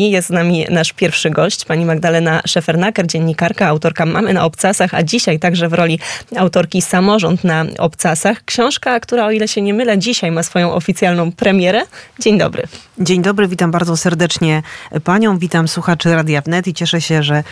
książki. 0.00 0.10
Jest 0.10 0.28
z 0.28 0.30
nami 0.30 0.66
nasz 0.70 0.92
pierwszy 0.92 1.30
gość, 1.30 1.64
pani 1.64 1.84
Magdalena 1.84 2.40
Szefernaker, 2.46 3.06
dziennikarka, 3.06 3.66
autorka 3.66 4.06
Mamy 4.06 4.32
na 4.32 4.44
obcasach, 4.44 4.94
a 4.94 5.02
dzisiaj 5.02 5.38
także 5.38 5.68
w 5.68 5.72
roli 5.72 5.98
autorki 6.36 6.82
Samorząd 6.82 7.44
na 7.44 7.64
obcasach. 7.78 8.44
Książka, 8.44 9.00
która 9.00 9.26
o 9.26 9.30
ile 9.30 9.48
się 9.48 9.62
nie 9.62 9.74
mylę, 9.74 9.98
dzisiaj 9.98 10.30
ma 10.30 10.42
swoją 10.42 10.72
oficjalną 10.72 11.32
premierę. 11.32 11.82
Dzień 12.18 12.38
dobry. 12.38 12.62
Dzień 12.98 13.22
dobry, 13.22 13.48
witam 13.48 13.70
bardzo 13.70 13.96
serdecznie 13.96 14.62
panią, 15.04 15.38
witam 15.38 15.68
słuchaczy 15.68 16.14
Radia 16.14 16.40
Wnet 16.40 16.66
i 16.66 16.74
cieszę 16.74 17.00
się, 17.00 17.22
że 17.22 17.44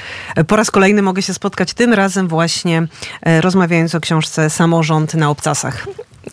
po 0.47 0.57
raz 0.57 0.71
kolejny 0.71 1.03
mogę 1.03 1.23
się 1.23 1.35
spotkać 1.35 1.75
tym 1.75 1.93
razem 1.93 2.29
właśnie 2.29 2.87
e, 3.23 3.41
rozmawiając 3.41 3.95
o 3.95 4.01
książce 4.01 4.51
Samorząd 4.51 5.15
na 5.15 5.31
obcasach. 5.31 5.87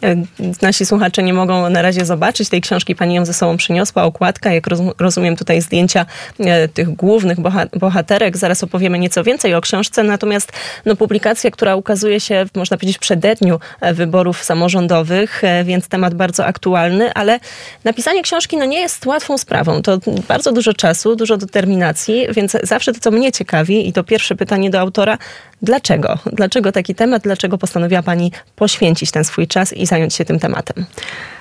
E, 0.03 0.15
nasi 0.61 0.85
słuchacze 0.85 1.23
nie 1.23 1.33
mogą 1.33 1.69
na 1.69 1.81
razie 1.81 2.05
zobaczyć 2.05 2.49
tej 2.49 2.61
książki. 2.61 2.95
Pani 2.95 3.15
ją 3.15 3.25
ze 3.25 3.33
sobą 3.33 3.57
przyniosła, 3.57 4.03
okładka, 4.03 4.53
jak 4.53 4.67
rozumiem 4.99 5.35
tutaj 5.35 5.61
zdjęcia 5.61 6.05
e, 6.39 6.67
tych 6.67 6.89
głównych 6.89 7.37
bohaterek. 7.79 8.37
Zaraz 8.37 8.63
opowiemy 8.63 8.99
nieco 8.99 9.23
więcej 9.23 9.55
o 9.55 9.61
książce, 9.61 10.03
natomiast 10.03 10.51
no, 10.85 10.95
publikacja, 10.95 11.51
która 11.51 11.75
ukazuje 11.75 12.19
się, 12.19 12.45
można 12.55 12.77
powiedzieć, 12.77 12.97
w 12.97 12.99
przededniu 12.99 13.59
e, 13.81 13.93
wyborów 13.93 14.43
samorządowych, 14.43 15.41
więc 15.63 15.87
temat 15.87 16.13
bardzo 16.13 16.45
aktualny, 16.45 17.13
ale 17.13 17.39
napisanie 17.83 18.21
książki 18.21 18.57
no, 18.57 18.65
nie 18.65 18.79
jest 18.79 19.05
łatwą 19.05 19.37
sprawą. 19.37 19.81
To 19.81 19.97
bardzo 20.27 20.51
dużo 20.51 20.73
czasu, 20.73 21.15
dużo 21.15 21.37
determinacji, 21.37 22.27
więc 22.31 22.57
zawsze 22.63 22.93
to, 22.93 22.99
co 22.99 23.11
mnie 23.11 23.31
ciekawi 23.31 23.87
i 23.87 23.93
to 23.93 24.03
pierwsze 24.03 24.35
pytanie 24.35 24.69
do 24.69 24.79
autora, 24.79 25.17
dlaczego? 25.61 26.17
Dlaczego 26.33 26.71
taki 26.71 26.95
temat? 26.95 27.23
Dlaczego 27.23 27.57
postanowiła 27.57 28.03
Pani 28.03 28.31
poświęcić 28.55 29.11
ten 29.11 29.23
swój 29.23 29.47
czas 29.47 29.73
i 29.75 29.85
zająć 29.85 30.13
się 30.13 30.25
tym 30.25 30.39
tematem? 30.39 30.85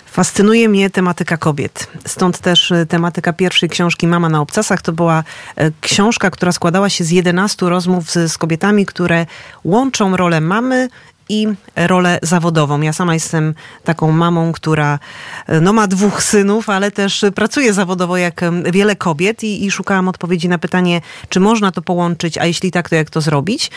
Fascynuje 0.06 0.68
mnie 0.68 0.90
tematyka 0.90 1.36
kobiet. 1.36 1.86
Stąd 2.06 2.38
też 2.38 2.72
e, 2.72 2.86
tematyka 2.86 3.32
pierwszej 3.32 3.68
książki 3.68 4.06
Mama 4.06 4.28
na 4.28 4.40
obcasach 4.40 4.82
to 4.82 4.92
była 4.92 5.24
e, 5.56 5.70
książka, 5.80 6.30
która 6.30 6.52
składała 6.52 6.88
się 6.88 7.04
z 7.04 7.10
11 7.10 7.66
rozmów 7.66 8.10
z, 8.10 8.32
z 8.32 8.38
kobietami, 8.38 8.86
które 8.86 9.26
łączą 9.64 10.16
rolę 10.16 10.40
mamy 10.40 10.88
i 11.28 11.46
rolę 11.76 12.18
zawodową. 12.22 12.80
Ja 12.80 12.92
sama 12.92 13.14
jestem 13.14 13.54
taką 13.84 14.12
mamą, 14.12 14.52
która 14.52 14.98
e, 15.46 15.60
no, 15.60 15.72
ma 15.72 15.86
dwóch 15.86 16.22
synów, 16.22 16.68
ale 16.68 16.90
też 16.90 17.24
pracuje 17.34 17.72
zawodowo 17.72 18.16
jak 18.16 18.40
wiele 18.72 18.96
kobiet 18.96 19.44
i, 19.44 19.64
i, 19.64 19.70
szukałam 19.70 20.08
odpowiedzi 20.08 20.48
na 20.48 20.58
pytanie, 20.58 21.00
czy 21.28 21.40
można 21.40 21.72
to 21.72 21.82
połączyć, 21.82 22.38
a 22.38 22.46
jeśli 22.46 22.70
tak, 22.70 22.88
to 22.88 22.94
jak 22.94 23.10
to 23.10 23.20
zrobić. 23.20 23.70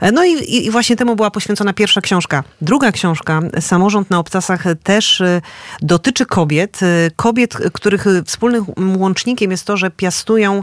E, 0.00 0.12
no 0.12 0.24
i, 0.24 0.56
i 0.66 0.70
właśnie 0.70 0.96
temu 0.96 1.16
była 1.16 1.30
poświęcona 1.30 1.72
pierwsza 1.72 2.00
książka. 2.00 2.44
Druga 2.60 2.92
książka, 2.92 3.40
Samorząd 3.60 4.10
na 4.10 4.18
obcasach, 4.18 4.64
też 4.82 5.20
e, 5.20 5.40
dotyczy 5.82 6.26
kobiet. 6.26 6.80
Kobiet, 7.16 7.56
których 7.72 8.04
wspólnym 8.24 8.64
łącznikiem 8.96 9.50
jest 9.50 9.66
to, 9.66 9.76
że 9.76 9.90
piastują 9.90 10.62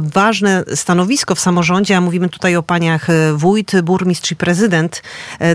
ważne 0.00 0.64
stanowisko 0.74 1.34
w 1.34 1.40
samorządzie, 1.40 1.96
a 1.96 2.00
mówimy 2.00 2.28
tutaj 2.28 2.56
o 2.56 2.62
paniach 2.62 3.06
wójt, 3.34 3.80
burmistrz 3.80 4.32
i 4.32 4.36
prezydent. 4.36 5.02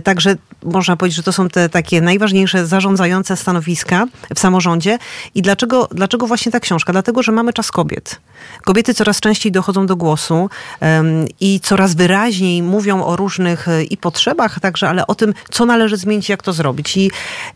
Tak 0.03 0.14
Także 0.15 0.35
można 0.63 0.97
powiedzieć, 0.97 1.17
że 1.17 1.23
to 1.23 1.33
są 1.33 1.49
te 1.49 1.69
takie 1.69 2.01
najważniejsze 2.01 2.67
zarządzające 2.67 3.37
stanowiska 3.37 4.05
w 4.35 4.39
samorządzie. 4.39 4.97
I 5.35 5.41
dlaczego, 5.41 5.87
dlaczego 5.91 6.27
właśnie 6.27 6.51
ta 6.51 6.59
książka? 6.59 6.93
Dlatego, 6.93 7.23
że 7.23 7.31
mamy 7.31 7.53
czas 7.53 7.71
kobiet. 7.71 8.19
Kobiety 8.63 8.93
coraz 8.93 9.19
częściej 9.19 9.51
dochodzą 9.51 9.85
do 9.85 9.95
głosu 9.95 10.49
um, 10.81 11.25
i 11.39 11.59
coraz 11.59 11.95
wyraźniej 11.95 12.63
mówią 12.63 13.03
o 13.03 13.15
różnych 13.15 13.67
e, 13.67 13.83
i 13.83 13.97
potrzebach 13.97 14.59
także, 14.59 14.89
ale 14.89 15.07
o 15.07 15.15
tym, 15.15 15.33
co 15.51 15.65
należy 15.65 15.97
zmienić, 15.97 16.29
jak 16.29 16.43
to 16.43 16.53
zrobić. 16.53 16.97
I 16.97 17.11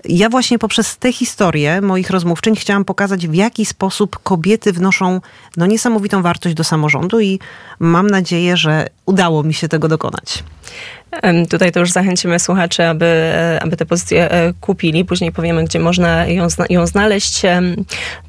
ja 0.06 0.30
właśnie 0.30 0.60
poprzez 0.60 0.98
tę 0.98 1.14
historię 1.14 1.82
moich 1.82 2.10
rozmówczyń 2.10 2.56
chciałam 2.56 2.86
pokazać, 2.86 3.28
w 3.28 3.34
jaki 3.34 3.66
sposób 3.66 4.20
kobiety 4.24 4.74
wnoszą 4.74 5.22
no, 5.58 5.66
niesamowitą 5.66 6.22
wartość 6.22 6.56
do 6.56 6.64
samorządu 6.64 7.20
i 7.20 7.40
mam 7.80 8.08
nadzieję, 8.08 8.58
że 8.58 8.88
udało 9.06 9.44
mi 9.44 9.54
się 9.54 9.68
tego 9.68 9.88
dokonać. 9.88 10.44
Tutaj 11.50 11.72
to 11.72 11.80
już 11.80 11.92
zachęcimy 11.92 12.40
słuchaczy, 12.40 12.86
aby, 12.86 13.06
e, 13.06 13.60
aby 13.64 13.78
tę 13.78 13.86
pozycję 13.86 14.32
e, 14.32 14.54
kupili. 14.62 15.06
Później 15.06 15.32
powiemy, 15.32 15.64
gdzie 15.64 15.80
można 15.80 16.26
ją, 16.26 16.48
ją 16.70 16.88
znaleźć. 16.88 17.42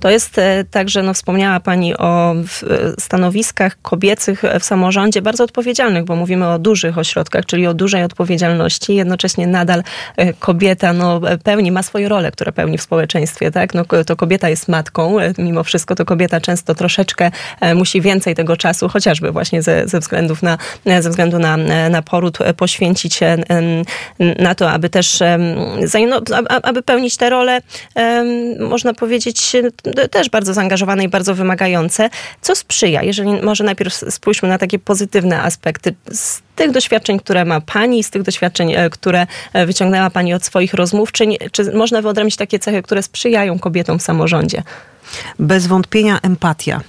To 0.00 0.10
jest 0.10 0.38
e, 0.38 0.64
także, 0.70 1.02
no, 1.02 1.14
wspomniała 1.14 1.60
Pani 1.60 1.96
o 1.96 2.34
stanowiskach 2.98 3.82
kobiecych 3.82 4.42
w 4.60 4.64
samorządzie, 4.64 5.22
bardzo 5.22 5.44
odpowiedzialnych, 5.44 6.04
bo 6.04 6.16
mówimy 6.16 6.48
o 6.48 6.58
dużych 6.58 6.98
ośrodkach, 6.98 7.46
czyli 7.46 7.66
o 7.66 7.74
dużej 7.74 8.04
odpowiedzialności. 8.04 8.94
Jednocześnie 8.94 9.46
nadal 9.46 9.82
kobieta 10.38 10.92
no, 10.92 11.20
pełni, 11.44 11.72
ma 11.72 11.82
swoje 11.82 12.08
role, 12.08 12.32
które 12.32 12.52
pełni 12.52 12.78
w 12.78 12.82
społeczeństwie. 12.82 13.50
Tak? 13.50 13.74
No, 13.74 13.84
to 14.06 14.16
kobieta 14.16 14.48
jest 14.48 14.68
matką, 14.68 15.16
mimo 15.38 15.64
wszystko 15.64 15.94
to 15.94 16.04
kobieta 16.04 16.40
często 16.40 16.74
troszeczkę 16.74 17.30
musi 17.74 18.00
więcej 18.00 18.34
tego 18.34 18.56
czasu, 18.56 18.88
chociażby 18.88 19.32
właśnie 19.32 19.62
ze, 19.62 19.88
ze 19.88 20.00
względów 20.00 20.42
na, 20.42 20.58
ze 21.00 21.10
względu 21.10 21.38
na, 21.38 21.56
na 21.90 22.02
poród 22.02 22.29
poświęcić 22.56 23.20
na 24.38 24.54
to, 24.54 24.70
aby 24.70 24.88
też 24.88 25.22
no, 26.08 26.20
aby 26.62 26.82
pełnić 26.82 27.16
te 27.16 27.30
role, 27.30 27.60
można 28.60 28.94
powiedzieć, 28.94 29.52
też 30.10 30.30
bardzo 30.30 30.54
zaangażowane 30.54 31.04
i 31.04 31.08
bardzo 31.08 31.34
wymagające, 31.34 32.10
co 32.40 32.54
sprzyja, 32.54 33.02
jeżeli 33.02 33.42
może 33.42 33.64
najpierw 33.64 33.94
spójrzmy 33.94 34.48
na 34.48 34.58
takie 34.58 34.78
pozytywne 34.78 35.42
aspekty 35.42 35.94
z 36.12 36.42
tych 36.56 36.70
doświadczeń, 36.70 37.18
które 37.18 37.44
ma 37.44 37.60
Pani, 37.60 38.04
z 38.04 38.10
tych 38.10 38.22
doświadczeń, 38.22 38.72
e, 38.72 38.90
które 38.90 39.26
e, 39.52 39.66
wyciągnęła 39.66 40.10
Pani 40.10 40.34
od 40.34 40.44
swoich 40.44 40.74
rozmówczyń, 40.74 41.36
czy 41.52 41.72
można 41.72 42.02
wyodrębnić 42.02 42.36
takie 42.36 42.58
cechy, 42.58 42.82
które 42.82 43.02
sprzyjają 43.02 43.58
kobietom 43.58 43.98
w 43.98 44.02
samorządzie? 44.02 44.62
Bez 45.38 45.66
wątpienia 45.66 46.18
empatia. 46.22 46.80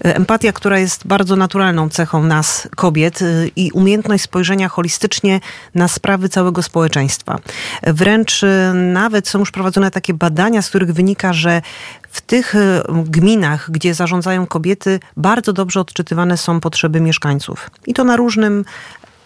Empatia, 0.00 0.52
która 0.52 0.78
jest 0.78 1.06
bardzo 1.06 1.36
naturalną 1.36 1.88
cechą 1.88 2.22
nas, 2.22 2.68
kobiet, 2.76 3.22
y, 3.22 3.50
i 3.56 3.70
umiejętność 3.72 4.24
spojrzenia 4.24 4.68
holistycznie 4.68 5.40
na 5.74 5.88
sprawy 5.88 6.28
całego 6.28 6.62
społeczeństwa. 6.62 7.38
Wręcz 7.82 8.42
y, 8.42 8.72
nawet 8.74 9.28
są 9.28 9.38
już 9.38 9.50
prowadzone 9.50 9.90
takie 9.90 10.14
badania, 10.14 10.62
z 10.62 10.68
których 10.68 10.92
wynika, 10.92 11.32
że 11.32 11.62
w 12.10 12.20
tych 12.20 12.54
gminach, 12.88 13.70
gdzie 13.70 13.94
zarządzają 13.94 14.46
kobiety, 14.46 15.00
bardzo 15.16 15.52
dobrze 15.52 15.80
odczytywane 15.80 16.36
są 16.36 16.60
potrzeby 16.60 17.00
mieszkańców. 17.00 17.70
I 17.86 17.94
to 17.94 18.04
na 18.04 18.16
różnym 18.16 18.64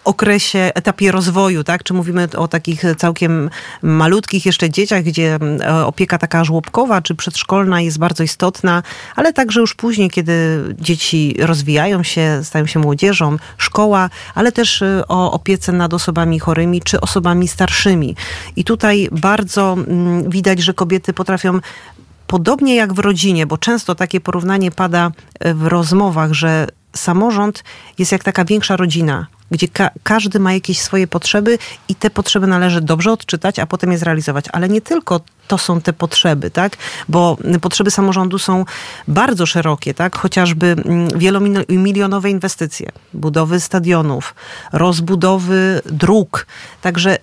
okresie, 0.07 0.71
etapie 0.75 1.13
rozwoju, 1.13 1.65
tak? 1.65 1.83
Czy 1.83 1.95
mówimy 1.95 2.29
o 2.37 2.49
takich 2.49 2.83
całkiem 2.97 3.51
malutkich 3.83 4.47
jeszcze 4.47 4.71
dzieciach, 4.71 5.03
gdzie 5.03 5.39
e, 5.61 5.87
opieka 5.87 6.19
taka 6.19 6.45
żłobkowa 6.45 7.03
czy 7.03 7.15
przedszkolna 7.15 7.81
jest 7.81 7.99
bardzo 7.99 8.23
istotna, 8.23 8.83
ale 9.17 9.33
także 9.33 9.61
już 9.61 9.75
później, 9.75 10.11
kiedy 10.11 10.65
dzieci 10.79 11.37
rozwijają 11.41 12.03
się, 12.03 12.41
stają 12.43 12.67
się 12.67 12.79
młodzieżą, 12.79 13.37
szkoła, 13.59 14.11
ale 14.35 14.53
też 14.53 14.83
e, 14.83 15.03
o 15.09 15.33
opiece 15.33 15.73
nad 15.73 15.95
osobami 15.95 16.39
chorymi 16.39 16.81
czy 16.83 17.01
osobami 17.01 17.49
starszymi. 17.49 18.17
I 18.57 18.65
tutaj 18.65 19.09
bardzo 19.13 19.73
mm, 19.73 20.31
widać, 20.31 20.63
że 20.63 20.75
kobiety 20.75 21.13
potrafią 21.13 21.61
podobnie 22.27 22.75
jak 22.75 22.93
w 22.93 22.99
rodzinie, 22.99 23.47
bo 23.47 23.59
często 23.59 23.95
takie 23.95 24.21
porównanie 24.21 24.71
pada 24.71 25.11
e, 25.41 25.55
w 25.55 25.67
rozmowach, 25.67 26.33
że 26.33 26.67
samorząd 26.97 27.65
jest 27.99 28.13
jak 28.13 28.25
taka 28.25 28.45
większa 28.45 28.77
rodzina, 28.77 29.27
gdzie 29.51 29.69
ka 29.69 29.91
każdy 30.03 30.41
ma 30.41 30.53
jakieś 30.53 30.81
swoje 30.81 31.07
potrzeby 31.07 31.59
i 31.89 31.95
te 31.95 32.11
potrzeby 32.11 32.47
należy 32.47 32.81
dobrze 32.81 33.13
odczytać, 33.13 33.59
a 33.59 33.67
potem 33.67 33.93
je 33.93 33.99
zrealizować. 33.99 34.45
Ale 34.53 34.69
nie 34.69 34.81
tylko 34.81 35.21
to 35.49 35.59
są 35.59 35.81
te 35.81 35.93
potrzeby, 35.93 36.51
tak? 36.51 36.77
Bo 37.09 37.37
potrzeby 37.61 37.91
samorządu 37.91 38.39
są 38.39 38.65
bardzo 39.09 39.47
szerokie, 39.47 39.95
tak? 39.95 40.17
Chociażby 40.17 40.67
mm, 40.67 41.19
wielomilionowe 41.19 42.31
inwestycje, 42.31 42.93
budowy 43.15 43.61
stadionów, 43.61 44.35
rozbudowy 44.73 45.81
dróg. 45.87 46.47
Także 46.81 47.19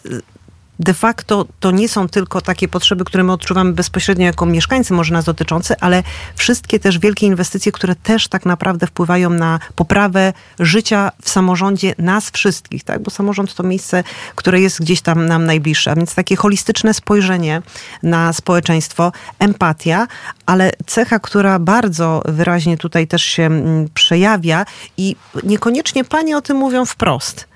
de 0.80 0.94
facto 0.94 1.46
to 1.60 1.72
nie 1.72 1.90
są 1.90 2.10
tylko 2.10 2.42
takie 2.42 2.68
potrzeby, 2.68 3.06
które 3.06 3.24
my 3.24 3.32
odczuwamy 3.32 3.74
bezpośrednio 3.74 4.26
jako 4.26 4.46
mieszkańcy, 4.46 4.94
może 4.94 5.14
nas 5.14 5.26
dotyczące, 5.26 5.76
ale 5.84 6.04
wszystkie 6.36 6.80
też 6.80 7.00
wielkie 7.00 7.26
inwestycje, 7.28 7.72
które 7.72 7.96
też 7.96 8.28
tak 8.28 8.46
naprawdę 8.46 8.88
wpływają 8.88 9.30
na 9.30 9.60
poprawę 9.76 10.34
życia 10.60 11.12
w 11.22 11.30
samorządzie 11.30 11.96
nas 11.98 12.30
wszystkich, 12.30 12.84
tak? 12.84 13.02
Bo 13.04 13.12
samorząd 13.12 13.56
to 13.56 13.64
miejsce, 13.64 14.04
które 14.36 14.62
jest 14.62 14.81
gdzieś 14.81 15.02
tam 15.02 15.25
nam 15.25 15.46
najbliższe. 15.46 15.92
A 15.92 15.96
więc 15.96 16.16
takie 16.16 16.36
holistyczne 16.36 16.94
spojrzenie 16.94 17.62
na 18.04 18.34
społeczeństwo, 18.34 19.12
empatia, 19.40 20.08
ale 20.46 20.72
cecha, 20.86 21.19
która 21.19 21.60
bardzo 21.60 22.22
wyraźnie 22.26 22.78
tutaj 22.78 23.08
też 23.08 23.24
się 23.24 23.44
mm, 23.44 23.90
przejawia 23.94 24.66
i 24.98 25.16
niekoniecznie 25.44 26.04
panie 26.04 26.38
o 26.38 26.42
tym 26.42 26.58
mówią 26.58 26.86
wprost, 26.86 27.48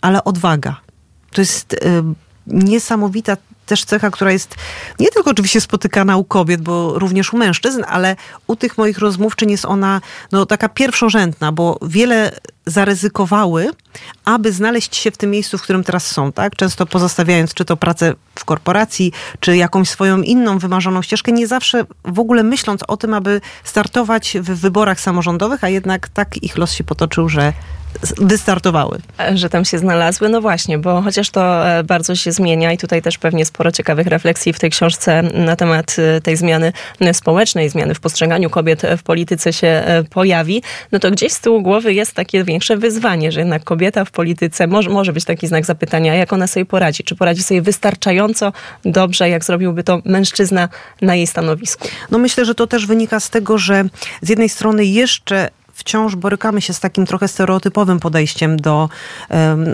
ale 0.00 0.24
odwaga. 0.24 0.76
To 1.32 1.40
jest 1.40 1.72
y, 1.72 1.78
niesamowita 2.46 3.36
też 3.66 3.84
cecha, 3.84 4.10
która 4.10 4.32
jest 4.32 4.54
nie 5.00 5.08
tylko 5.08 5.30
oczywiście 5.30 5.60
spotykana 5.60 6.16
u 6.16 6.24
kobiet, 6.24 6.60
bo 6.62 6.98
również 6.98 7.32
u 7.32 7.36
mężczyzn, 7.36 7.82
ale 7.88 8.16
u 8.46 8.56
tych 8.56 8.78
moich 8.78 8.98
rozmówczyń 8.98 9.50
jest 9.50 9.64
ona 9.64 10.00
no, 10.32 10.46
taka 10.46 10.68
pierwszorzędna, 10.68 11.52
bo 11.52 11.78
wiele 11.82 12.32
zaryzykowały, 12.66 13.70
aby 14.24 14.52
znaleźć 14.52 14.96
się 14.96 15.10
w 15.10 15.16
tym 15.16 15.30
miejscu, 15.30 15.58
w 15.58 15.62
którym 15.62 15.84
teraz 15.84 16.06
są, 16.06 16.32
tak? 16.32 16.56
Często 16.56 16.86
pozostawiając 16.86 17.54
czy 17.54 17.64
to 17.64 17.76
pracę 17.76 18.14
w 18.34 18.44
korporacji, 18.44 19.12
czy 19.40 19.56
jakąś 19.56 19.88
swoją 19.88 20.22
inną 20.22 20.58
wymarzoną 20.58 21.02
ścieżkę, 21.02 21.32
nie 21.32 21.46
zawsze 21.46 21.84
w 22.04 22.18
ogóle 22.18 22.42
myśląc 22.42 22.82
o 22.88 22.96
tym, 22.96 23.14
aby 23.14 23.40
startować 23.64 24.36
w 24.40 24.60
wyborach 24.60 25.00
samorządowych, 25.00 25.64
a 25.64 25.68
jednak 25.68 26.08
tak 26.08 26.42
ich 26.42 26.58
los 26.58 26.72
się 26.72 26.84
potoczył, 26.84 27.28
że 27.28 27.52
wystartowały. 28.18 28.98
Że 29.34 29.48
tam 29.48 29.64
się 29.64 29.78
znalazły? 29.78 30.28
No 30.28 30.40
właśnie, 30.40 30.78
bo 30.78 31.02
chociaż 31.02 31.30
to 31.30 31.68
e, 31.68 31.84
bardzo 31.84 32.16
się 32.16 32.32
zmienia 32.32 32.72
i 32.72 32.78
tutaj 32.78 33.02
też 33.02 33.18
pewnie 33.18 33.44
sporo 33.44 33.72
ciekawych 33.72 34.06
refleksji 34.06 34.52
w 34.52 34.58
tej 34.58 34.70
książce 34.70 35.22
na 35.22 35.56
temat 35.56 35.96
e, 35.98 36.20
tej 36.20 36.36
zmiany 36.36 36.72
społecznej, 37.12 37.68
zmiany 37.70 37.94
w 37.94 38.00
postrzeganiu 38.00 38.50
kobiet 38.50 38.82
w 38.98 39.02
polityce 39.02 39.52
się 39.52 39.66
e, 39.66 40.04
pojawi, 40.04 40.62
no 40.92 40.98
to 40.98 41.10
gdzieś 41.10 41.32
z 41.32 41.40
tyłu 41.40 41.62
głowy 41.62 41.94
jest 41.94 42.14
takie 42.14 42.44
większe 42.44 42.76
wyzwanie, 42.76 43.32
że 43.32 43.40
jednak 43.40 43.64
kobieta 43.64 44.04
w 44.04 44.10
polityce 44.10 44.66
może, 44.66 44.90
może 44.90 45.12
być 45.12 45.24
taki 45.24 45.46
znak 45.46 45.66
zapytania, 45.66 46.14
jak 46.14 46.32
ona 46.32 46.46
sobie 46.46 46.66
poradzi. 46.66 47.04
Czy 47.04 47.16
poradzi 47.16 47.42
sobie 47.42 47.62
wystarczająco 47.62 48.52
dobrze, 48.84 49.28
jak 49.28 49.44
zrobiłby 49.44 49.84
to 49.84 50.02
mężczyzna 50.04 50.68
na 51.02 51.14
jej 51.14 51.26
stanowisku? 51.26 51.88
No 52.10 52.18
myślę, 52.18 52.44
że 52.44 52.54
to 52.54 52.66
też 52.66 52.86
wynika 52.86 53.20
z 53.20 53.30
tego, 53.30 53.58
że 53.58 53.84
z 54.22 54.28
jednej 54.28 54.48
strony 54.48 54.84
jeszcze 54.84 55.48
wciąż 55.76 56.16
borykamy 56.16 56.62
się 56.62 56.72
z 56.72 56.80
takim 56.80 57.06
trochę 57.06 57.28
stereotypowym 57.28 58.00
podejściem 58.00 58.56
do, 58.56 58.88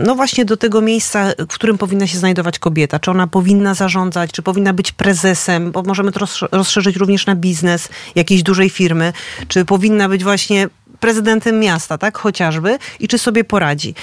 no 0.04 0.14
właśnie 0.14 0.44
do 0.44 0.56
tego 0.56 0.81
miejsca, 0.81 1.26
w 1.38 1.54
którym 1.54 1.78
powinna 1.78 2.06
się 2.06 2.19
znajdować 2.19 2.58
kobieta. 2.58 2.99
Czy 2.99 3.10
ona 3.10 3.26
powinna 3.26 3.75
zarządzać, 3.75 4.32
czy 4.32 4.43
powinna 4.43 4.72
być 4.72 4.93
prezesem, 4.93 5.72
bo 5.72 5.82
możemy 5.82 6.12
to 6.12 6.26
rozszerzyć 6.52 6.96
również 6.96 7.26
na 7.26 7.34
biznes 7.34 7.88
jakiejś 8.14 8.43
dużej 8.43 8.70
firmy, 8.70 9.12
czy 9.49 9.64
powinna 9.64 10.08
być 10.08 10.25
właśnie 10.25 10.69
prezydentem 11.00 11.60
miasta, 11.60 11.99
tak, 11.99 12.19
chociażby, 12.19 12.78
i 13.00 13.08
czy 13.08 13.19
sobie 13.19 13.44
poradzi 13.44 13.94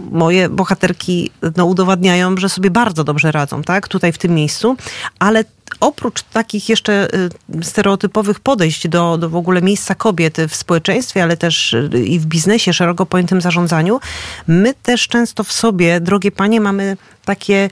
moje 0.00 0.48
bohaterki 0.48 1.30
no, 1.56 1.64
udowadniają, 1.64 2.36
że 2.36 2.48
sobie 2.48 2.70
bardzo 2.70 3.04
dobrze 3.04 3.32
radzą, 3.32 3.62
tak, 3.62 3.88
tutaj 3.88 4.12
w 4.12 4.18
tym 4.18 4.34
miejscu, 4.34 4.76
ale 5.18 5.44
oprócz 5.80 6.22
takich 6.22 6.68
jeszcze 6.68 7.08
y, 7.14 7.64
stereotypowych 7.64 8.40
podejść 8.40 8.88
do, 8.88 9.18
do 9.18 9.30
w 9.30 9.36
ogóle 9.36 9.62
miejsca 9.62 9.94
kobiet 9.94 10.36
w 10.48 10.56
społeczeństwie, 10.56 11.22
ale 11.22 11.36
też 11.36 11.72
y, 11.72 11.90
i 12.06 12.18
w 12.18 12.26
biznesie, 12.26 12.72
szeroko 12.72 13.06
pojętym 13.06 13.40
zarządzaniu, 13.40 14.00
my 14.46 14.74
też 14.82 15.08
często 15.08 15.44
w 15.44 15.52
sobie, 15.52 16.00
drogie 16.00 16.30
panie, 16.32 16.60
mamy 16.60 16.96
takie 17.24 17.70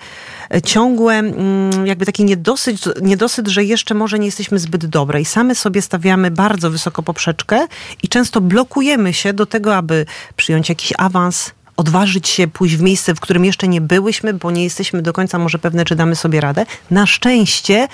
ciągłe, 0.64 1.14
mm, 1.14 1.86
jakby 1.86 2.06
taki 2.06 2.24
niedosyt, 2.24 3.02
niedosyt, 3.02 3.48
że 3.48 3.64
jeszcze 3.64 3.94
może 3.94 4.18
nie 4.18 4.26
jesteśmy 4.26 4.58
zbyt 4.58 4.86
dobre. 4.86 5.20
I 5.20 5.24
same 5.24 5.54
sobie 5.54 5.82
stawiamy 5.82 6.30
bardzo 6.30 6.70
wysoko 6.70 7.02
poprzeczkę 7.02 7.66
i 8.02 8.08
często 8.08 8.40
blokujemy 8.40 9.12
się 9.12 9.32
do 9.32 9.46
tego, 9.46 9.76
aby 9.76 10.06
przyjąć 10.36 10.68
jakiś 10.68 10.92
awans, 10.98 11.50
odważyć 11.76 12.28
się 12.28 12.48
pójść 12.48 12.76
w 12.76 12.82
miejsce, 12.82 13.14
w 13.14 13.20
którym 13.20 13.44
jeszcze 13.44 13.68
nie 13.68 13.80
byłyśmy, 13.80 14.34
bo 14.34 14.50
nie 14.50 14.64
jesteśmy 14.64 15.02
do 15.02 15.12
końca 15.12 15.38
może 15.38 15.58
pewne, 15.58 15.84
czy 15.84 15.96
damy 15.96 16.16
sobie 16.16 16.40
radę. 16.40 16.66
Na 16.90 17.06
szczęście 17.06 17.88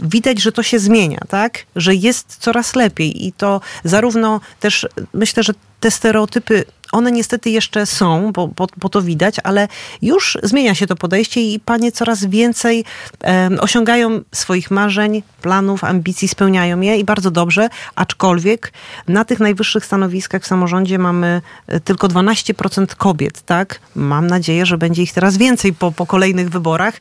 widać, 0.00 0.42
że 0.42 0.52
to 0.52 0.62
się 0.62 0.78
zmienia, 0.78 1.20
tak? 1.28 1.66
Że 1.76 1.94
jest 1.94 2.36
coraz 2.40 2.76
lepiej 2.76 3.26
i 3.26 3.32
to 3.32 3.60
zarówno 3.84 4.40
też 4.60 4.86
myślę, 5.14 5.42
że 5.42 5.52
te 5.80 5.90
stereotypy 5.90 6.64
one 6.94 7.12
niestety 7.12 7.50
jeszcze 7.50 7.86
są, 7.86 8.32
bo, 8.32 8.48
bo, 8.48 8.66
bo, 8.76 8.88
to 8.88 9.02
widać, 9.02 9.36
ale 9.44 9.68
już 10.02 10.38
zmienia 10.42 10.74
się 10.74 10.86
to 10.86 10.96
podejście 10.96 11.40
i 11.40 11.60
panie 11.60 11.92
coraz 11.92 12.24
więcej 12.24 12.84
e, 13.24 13.50
osiągają 13.60 14.20
swoich 14.32 14.70
marzeń, 14.70 15.22
planów, 15.42 15.84
ambicji, 15.84 16.28
spełniają 16.28 16.80
je 16.80 16.96
i 16.98 17.04
bardzo 17.04 17.30
dobrze, 17.30 17.68
aczkolwiek 17.94 18.72
na 19.08 19.24
tych 19.24 19.40
najwyższych 19.40 19.86
stanowiskach 19.86 20.42
w 20.42 20.46
samorządzie 20.46 20.98
mamy 20.98 21.42
e, 21.66 21.80
tylko 21.80 22.08
12% 22.08 22.86
kobiet, 22.96 23.42
tak? 23.42 23.80
Mam 23.94 24.26
nadzieję, 24.26 24.66
że 24.66 24.78
będzie 24.78 25.02
ich 25.02 25.12
teraz 25.12 25.36
więcej 25.36 25.72
po, 25.72 25.92
po 25.92 26.06
kolejnych 26.06 26.50
wyborach. 26.50 26.94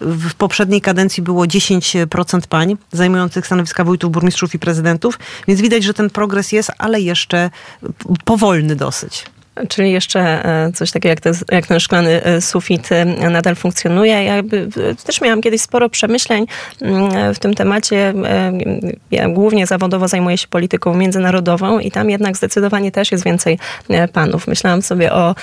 W 0.00 0.34
poprzedniej 0.34 0.80
kadencji 0.80 1.22
było 1.22 1.44
10% 1.44 2.46
pań 2.46 2.76
zajmujących 2.92 3.46
stanowiska 3.46 3.84
wójtów, 3.84 4.12
burmistrzów 4.12 4.54
i 4.54 4.58
prezydentów, 4.58 5.18
więc 5.48 5.60
widać, 5.60 5.84
że 5.84 5.94
ten 5.94 6.10
progres 6.10 6.52
jest, 6.52 6.70
ale 6.78 7.00
jeszcze 7.00 7.50
powolny 8.24 8.76
dosyć. 8.76 9.35
Czyli 9.68 9.92
jeszcze 9.92 10.20
e, 10.20 10.72
coś 10.72 10.90
takiego 10.90 11.08
jak, 11.08 11.36
jak 11.52 11.66
ten 11.66 11.80
szklany 11.80 12.24
e, 12.24 12.40
sufit 12.40 12.92
e, 12.92 13.04
nadal 13.04 13.54
funkcjonuje. 13.54 14.24
Ja 14.24 14.42
też 15.04 15.20
miałam 15.20 15.42
kiedyś 15.42 15.60
sporo 15.60 15.88
przemyśleń 15.88 16.46
mm, 16.82 17.34
w 17.34 17.38
tym 17.38 17.54
temacie. 17.54 18.14
Ja 19.10 19.28
głównie 19.28 19.66
zawodowo 19.66 20.08
zajmuję 20.08 20.38
się 20.38 20.48
polityką 20.48 20.94
międzynarodową 20.94 21.78
i 21.78 21.90
tam 21.90 22.10
jednak 22.10 22.36
zdecydowanie 22.36 22.92
też 22.92 23.12
jest 23.12 23.24
więcej 23.24 23.58
panów. 24.12 24.46
Myślałam 24.46 24.82
sobie 24.82 25.12
o 25.12 25.34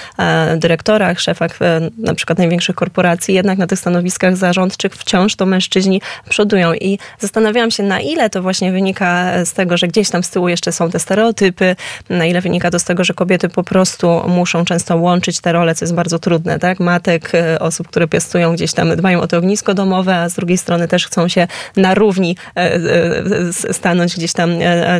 dyrektorach, 0.57 1.19
szefach 1.19 1.59
na 1.97 2.13
przykład 2.13 2.37
największych 2.37 2.75
korporacji, 2.75 3.35
jednak 3.35 3.57
na 3.57 3.67
tych 3.67 3.79
stanowiskach 3.79 4.37
zarządczych 4.37 4.93
wciąż 4.93 5.35
to 5.35 5.45
mężczyźni 5.45 6.01
przodują 6.29 6.73
i 6.73 6.99
zastanawiałam 7.19 7.71
się 7.71 7.83
na 7.83 7.99
ile 7.99 8.29
to 8.29 8.41
właśnie 8.41 8.71
wynika 8.71 9.31
z 9.45 9.53
tego, 9.53 9.77
że 9.77 9.87
gdzieś 9.87 10.09
tam 10.09 10.23
z 10.23 10.29
tyłu 10.29 10.49
jeszcze 10.49 10.71
są 10.71 10.89
te 10.89 10.99
stereotypy, 10.99 11.75
na 12.09 12.25
ile 12.25 12.41
wynika 12.41 12.71
to 12.71 12.79
z 12.79 12.83
tego, 12.83 13.03
że 13.03 13.13
kobiety 13.13 13.49
po 13.49 13.63
prostu 13.63 14.02
prostu 14.03 14.29
muszą 14.29 14.65
często 14.65 14.97
łączyć 14.97 15.41
te 15.41 15.51
role, 15.51 15.75
co 15.75 15.85
jest 15.85 15.95
bardzo 15.95 16.19
trudne, 16.19 16.59
tak? 16.59 16.79
Matek, 16.79 17.35
e, 17.35 17.59
osób, 17.59 17.87
które 17.87 18.07
piastują 18.07 18.53
gdzieś 18.53 18.73
tam, 18.73 18.95
dbają 18.95 19.21
o 19.21 19.27
to 19.27 19.37
ognisko 19.37 19.73
domowe, 19.73 20.17
a 20.17 20.29
z 20.29 20.33
drugiej 20.33 20.57
strony 20.57 20.87
też 20.87 21.07
chcą 21.07 21.27
się 21.27 21.47
na 21.77 21.93
równi 21.95 22.37
e, 22.55 22.73
e, 22.75 23.73
stanąć 23.73 24.15
gdzieś 24.15 24.33
tam 24.33 24.51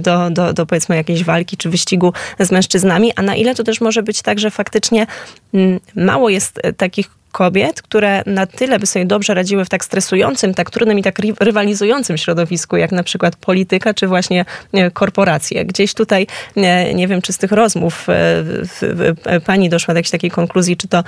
do, 0.02 0.30
do, 0.30 0.54
do 0.54 0.66
powiedzmy 0.66 0.96
jakiejś 0.96 1.24
walki 1.24 1.58
czy 1.58 1.70
wyścigu 1.70 2.14
z 2.40 2.52
mężczyznami, 2.52 3.12
a 3.16 3.22
na 3.22 3.36
ile 3.36 3.56
to 3.56 3.64
też 3.64 3.82
może 3.82 4.04
być 4.04 4.22
tak, 4.22 4.40
że 4.40 4.52
faktycznie 4.52 5.08
mm, 5.54 5.80
mało 5.96 6.30
jest 6.30 6.62
takich 6.78 7.10
kobiet, 7.34 7.82
które 7.82 8.24
na 8.26 8.46
tyle 8.46 8.80
by 8.80 8.88
sobie 8.88 9.06
dobrze 9.06 9.34
radziły 9.34 9.66
w 9.66 9.70
tak 9.70 9.86
stresującym, 9.86 10.54
tak 10.54 10.70
trudnym 10.70 11.00
i 11.00 11.04
tak 11.04 11.20
rywalizującym 11.40 12.18
środowisku, 12.18 12.78
jak 12.78 12.92
na 12.92 13.04
przykład 13.04 13.36
polityka, 13.36 13.94
czy 13.94 14.08
właśnie 14.08 14.46
korporacje. 14.94 15.66
Gdzieś 15.66 15.94
tutaj, 15.94 16.28
nie 16.94 17.08
wiem, 17.08 17.22
czy 17.22 17.34
z 17.34 17.38
tych 17.38 17.52
rozmów 17.52 18.08
e, 18.10 19.42
pani 19.46 19.70
doszła 19.70 19.94
do 19.94 19.98
jakiejś 19.98 20.12
takiej 20.12 20.32
konkluzji, 20.32 20.78
czy 20.78 20.88
to 20.88 21.04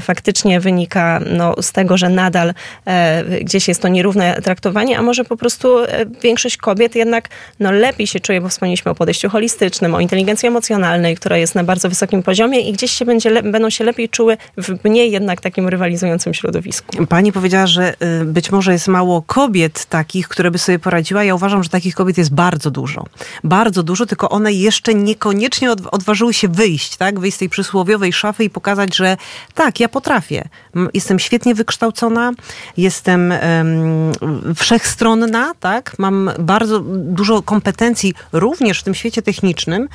faktycznie 0.00 0.60
wynika 0.60 1.20
no, 1.26 1.54
z 1.62 1.72
tego, 1.72 1.96
że 1.96 2.08
nadal 2.08 2.54
e, 2.86 3.24
gdzieś 3.40 3.68
jest 3.68 3.82
to 3.82 3.88
nierówne 3.88 4.42
traktowanie, 4.42 4.98
a 4.98 5.02
może 5.02 5.24
po 5.24 5.36
prostu 5.36 5.78
e, 5.78 6.06
większość 6.22 6.56
kobiet 6.56 6.94
jednak 6.94 7.28
no, 7.60 7.72
lepiej 7.72 8.06
się 8.06 8.20
czuje, 8.20 8.40
bo 8.40 8.48
wspomnieliśmy 8.48 8.90
o 8.90 8.94
podejściu 8.94 9.28
holistycznym, 9.28 9.94
o 9.94 10.00
inteligencji 10.00 10.46
emocjonalnej, 10.46 11.16
która 11.16 11.36
jest 11.36 11.54
na 11.54 11.64
bardzo 11.64 11.88
wysokim 11.88 12.22
poziomie 12.22 12.60
i 12.60 12.72
gdzieś 12.72 12.92
się 12.92 13.04
będzie, 13.04 13.42
będą 13.42 13.70
się 13.70 13.84
lepiej 13.84 14.08
czuły 14.08 14.36
w 14.56 14.84
mniej 14.84 15.10
jednak 15.10 15.40
takim 15.40 15.57
takim 15.58 15.68
rywalizującym 15.68 16.34
środowisku. 16.34 17.06
Pani 17.06 17.32
powiedziała, 17.32 17.66
że 17.66 17.94
y, 18.20 18.24
być 18.24 18.52
może 18.52 18.72
jest 18.72 18.88
mało 18.88 19.22
kobiet 19.22 19.84
takich, 19.84 20.28
które 20.28 20.50
by 20.50 20.58
sobie 20.58 20.78
poradziła. 20.78 21.24
Ja 21.24 21.34
uważam, 21.34 21.62
że 21.62 21.70
takich 21.70 21.94
kobiet 21.94 22.18
jest 22.18 22.34
bardzo 22.34 22.70
dużo. 22.70 23.04
Bardzo 23.44 23.82
dużo, 23.82 24.06
tylko 24.06 24.28
one 24.28 24.52
jeszcze 24.52 24.94
niekoniecznie 24.94 25.70
odważyły 25.72 26.34
się 26.34 26.48
wyjść, 26.48 26.96
tak? 26.96 27.20
Wyjść 27.20 27.36
z 27.36 27.38
tej 27.38 27.48
przysłowiowej 27.48 28.12
szafy 28.12 28.44
i 28.44 28.50
pokazać, 28.50 28.96
że 28.96 29.16
tak, 29.54 29.80
ja 29.80 29.88
potrafię. 29.88 30.48
Jestem 30.94 31.18
świetnie 31.18 31.54
wykształcona, 31.54 32.32
jestem 32.76 33.30
um, 33.30 34.54
wszechstronna, 34.54 35.54
tak? 35.60 35.98
Mam 35.98 36.30
bardzo 36.38 36.80
dużo 36.96 37.42
kompetencji 37.42 38.14
również 38.32 38.80
w 38.80 38.82
tym 38.82 38.94
świecie 38.94 39.22
technicznym, 39.22 39.88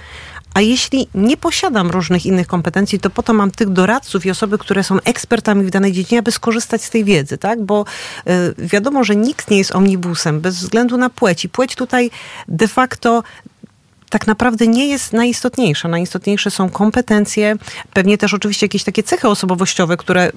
a 0.54 0.62
jeśli 0.62 1.08
nie 1.16 1.38
posiadam 1.38 1.92
różnych 1.92 2.26
innych 2.26 2.48
kompetencji, 2.48 3.00
to 3.00 3.10
po 3.10 3.24
to 3.24 3.34
mam 3.34 3.52
tych 3.52 3.70
doradców 3.70 4.26
i 4.26 4.32
osoby, 4.32 4.58
które 4.58 4.84
są 4.84 4.98
ekspertami 5.00 5.66
w 5.66 5.70
danej 5.70 5.92
dziedzinie, 5.92 6.20
aby 6.20 6.32
skorzystać 6.32 6.84
z 6.84 6.90
tej 6.90 7.04
wiedzy, 7.04 7.38
tak? 7.38 7.62
Bo 7.62 7.86
y, 8.28 8.32
wiadomo, 8.58 9.04
że 9.04 9.16
nikt 9.16 9.50
nie 9.50 9.58
jest 9.58 9.76
omnibusem 9.76 10.42
bez 10.42 10.58
względu 10.58 10.98
na 10.98 11.10
płeć. 11.10 11.46
I 11.46 11.50
płeć 11.50 11.76
tutaj 11.76 12.12
de 12.48 12.68
facto 12.68 13.24
tak 14.14 14.28
naprawdę 14.28 14.68
nie 14.68 14.88
jest 14.88 15.14
najistotniejsza. 15.14 15.88
Najistotniejsze 15.88 16.52
są 16.52 16.70
kompetencje, 16.70 17.56
pewnie 17.94 18.18
też 18.18 18.34
oczywiście 18.34 18.66
jakieś 18.66 18.84
takie 18.84 19.04
cechy 19.04 19.28
osobowościowe, 19.28 19.98
które 19.98 20.32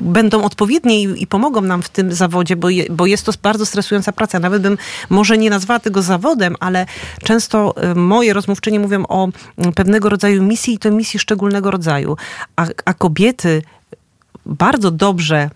będą 0.00 0.44
odpowiednie 0.44 1.02
i, 1.02 1.22
i, 1.22 1.26
pomogą 1.26 1.60
nam 1.60 1.82
w 1.82 1.88
tym 1.88 2.12
zawodzie, 2.12 2.56
bo, 2.56 2.70
je, 2.70 2.84
bo 2.90 3.06
jest 3.06 3.26
to 3.26 3.32
bardzo 3.42 3.66
stresująca 3.66 4.12
praca. 4.12 4.38
Nawet 4.38 4.62
bym 4.62 4.78
może 5.10 5.38
nie 5.38 5.50
nazwała 5.50 5.80
tego 5.80 6.02
zawodem, 6.02 6.56
ale 6.60 6.86
często 7.24 7.74
y, 7.92 7.94
moje 7.94 8.32
rozmówczynie 8.32 8.80
mówią 8.80 9.04
o 9.08 9.28
mm, 9.58 9.72
pewnego 9.72 10.08
rodzaju 10.08 10.42
misji 10.42 10.74
i 10.74 10.78
to 10.78 10.90
misji 10.90 11.20
szczególnego 11.20 11.70
rodzaju. 11.70 12.16
A, 12.56 12.66
a 12.84 12.94
kobiety 12.94 13.62
bardzo 14.46 14.90
dobrze 14.90 15.50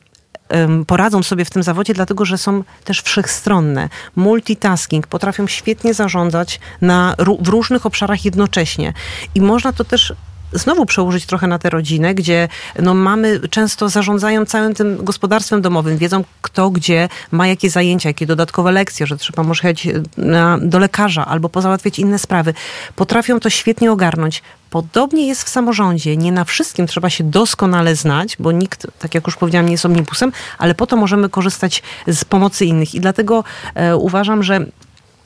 poradzą 0.86 1.22
sobie 1.22 1.44
w 1.44 1.50
tym 1.50 1.62
zawodzie, 1.62 1.94
dlatego 1.94 2.24
że 2.24 2.38
są 2.38 2.64
też 2.84 3.00
wszechstronne. 3.02 3.88
Multitasking, 4.16 5.06
potrafią 5.06 5.46
świetnie 5.46 5.94
zarządzać 5.94 6.60
na, 6.80 7.14
w 7.40 7.48
różnych 7.48 7.86
obszarach 7.86 8.24
jednocześnie. 8.24 8.92
I 9.34 9.40
można 9.40 9.72
to 9.72 9.84
też 9.84 10.12
znowu 10.52 10.86
przełożyć 10.86 11.26
trochę 11.26 11.46
na 11.46 11.58
tę 11.58 11.70
rodzinę, 11.70 12.14
gdzie 12.14 12.48
no, 12.82 12.94
mamy 12.94 13.40
często 13.50 13.88
zarządzają 13.88 14.46
całym 14.46 14.74
tym 14.74 15.04
gospodarstwem 15.04 15.62
domowym, 15.62 15.98
wiedzą 15.98 16.24
kto 16.42 16.70
gdzie 16.70 17.08
ma 17.30 17.46
jakie 17.46 17.70
zajęcia, 17.70 18.08
jakie 18.08 18.26
dodatkowe 18.26 18.72
lekcje, 18.72 19.06
że 19.06 19.16
trzeba 19.16 19.42
może 19.42 19.68
jechać 19.68 19.88
na, 20.16 20.58
do 20.58 20.78
lekarza 20.78 21.26
albo 21.26 21.48
pozałatwiać 21.48 21.98
inne 21.98 22.18
sprawy. 22.18 22.54
Potrafią 22.96 23.40
to 23.40 23.50
świetnie 23.50 23.92
ogarnąć. 23.92 24.42
Podobnie 24.70 25.26
jest 25.26 25.44
w 25.44 25.48
samorządzie. 25.48 26.16
Nie 26.16 26.32
na 26.32 26.44
wszystkim 26.44 26.86
trzeba 26.86 27.10
się 27.10 27.24
doskonale 27.24 27.96
znać, 27.96 28.36
bo 28.38 28.52
nikt, 28.52 28.86
tak 28.98 29.14
jak 29.14 29.26
już 29.26 29.36
powiedziałam, 29.36 29.66
nie 29.66 29.72
jest 29.72 29.86
omnibusem, 29.86 30.32
ale 30.58 30.74
po 30.74 30.86
to 30.86 30.96
możemy 30.96 31.28
korzystać 31.28 31.82
z 32.06 32.24
pomocy 32.24 32.64
innych. 32.64 32.94
I 32.94 33.00
dlatego 33.00 33.44
e, 33.74 33.96
uważam, 33.96 34.42
że 34.42 34.66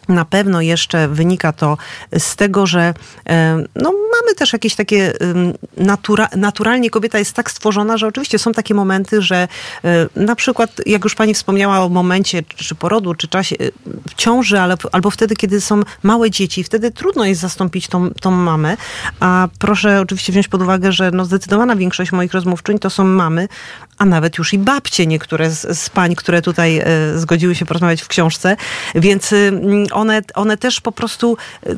na 0.09 0.25
pewno 0.25 0.61
jeszcze 0.61 1.09
wynika 1.09 1.53
to 1.53 1.77
z 2.19 2.37
tego, 2.37 2.67
że 2.67 2.95
e, 3.29 3.57
no, 3.77 3.93
mamy 3.93 4.35
też 4.37 4.53
jakieś 4.53 4.75
takie 4.75 5.13
natura, 5.77 6.29
naturalnie 6.37 6.91
kobieta 6.91 7.19
jest 7.19 7.33
tak 7.33 7.51
stworzona, 7.51 7.97
że 7.97 8.07
oczywiście 8.07 8.39
są 8.39 8.53
takie 8.53 8.75
momenty, 8.75 9.23
że 9.23 9.49
e, 9.85 10.09
na 10.17 10.35
przykład, 10.35 10.71
jak 10.87 11.05
już 11.05 11.15
pani 11.15 11.35
wspomniała 11.35 11.81
o 11.81 11.89
momencie 11.89 12.43
czy 12.43 12.75
porodu, 12.75 13.15
czy 13.15 13.29
czasie 13.29 13.57
e, 13.57 13.71
ciąży, 14.17 14.61
ale, 14.61 14.77
albo 14.93 15.11
wtedy, 15.11 15.37
kiedy 15.37 15.61
są 15.61 15.83
małe 16.03 16.31
dzieci, 16.31 16.65
wtedy 16.65 16.91
trudno 16.91 17.25
jest 17.25 17.41
zastąpić 17.41 17.89
tą, 17.89 18.11
tą 18.11 18.31
mamę, 18.31 18.77
a 19.21 19.49
proszę 19.59 20.01
oczywiście 20.01 20.33
wziąć 20.33 20.49
pod 20.49 20.63
uwagę, 20.63 20.93
że 20.93 21.11
no, 21.11 21.25
zdecydowana 21.25 21.77
większość 21.77 22.13
moich 22.13 22.33
rozmówczyń 22.33 22.79
to 22.79 22.91
są 22.91 23.05
mamy, 23.05 23.49
a 24.01 24.05
nawet 24.05 24.39
już 24.39 24.53
i 24.53 24.59
babcie 24.59 25.07
niektóre 25.07 25.51
z, 25.51 25.79
z 25.79 25.91
pań, 25.91 26.15
które 26.15 26.43
tutaj 26.43 26.83
zgodziły 27.15 27.55
się 27.55 27.67
porozmawiać 27.67 28.03
w 28.03 28.09
książce, 28.09 28.57
więc 28.95 29.35
one, 29.93 30.23
one 30.35 30.57
też 30.57 30.81
po 30.81 30.93
prostu 30.93 31.37
e, 31.67 31.71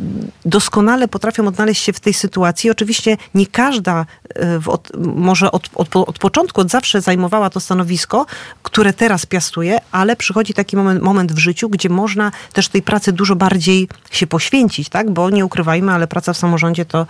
doskonale 0.44 1.08
potrafią 1.08 1.46
odnaleźć 1.46 1.82
się 1.82 1.92
w 1.92 2.00
tej 2.00 2.14
sytuacji. 2.14 2.70
Oczywiście 2.70 3.16
nie 3.34 3.46
każda 3.46 4.06
e, 4.36 4.60
od, 4.66 4.92
może 4.96 5.52
od, 5.52 5.70
od, 5.74 5.96
od 5.96 6.18
początku, 6.18 6.60
od 6.60 6.70
zawsze 6.70 7.00
zajmowała 7.00 7.50
to 7.50 7.60
stanowisko, 7.60 8.26
które 8.62 8.92
teraz 8.92 9.26
piastuje, 9.26 9.78
ale 9.92 10.16
przychodzi 10.16 10.54
taki 10.54 10.76
moment, 10.76 11.02
moment 11.02 11.32
w 11.32 11.38
życiu, 11.38 11.68
gdzie 11.68 11.88
można 11.88 12.32
też 12.52 12.68
tej 12.68 12.82
pracy 12.82 13.12
dużo 13.12 13.36
bardziej 13.36 13.88
się 14.10 14.26
poświęcić, 14.26 14.88
tak? 14.88 15.10
Bo 15.10 15.30
nie 15.30 15.44
ukrywajmy, 15.44 15.92
ale 15.92 16.06
praca 16.06 16.32
w 16.32 16.36
samorządzie 16.36 16.84
to 16.84 17.06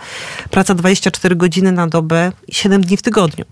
praca 0.51 0.73
24 0.75 1.35
godziny 1.35 1.71
na 1.71 1.87
dobę, 1.87 2.31
7 2.49 2.81
dni 2.81 2.97
w 2.97 3.01
tygodniu. 3.01 3.45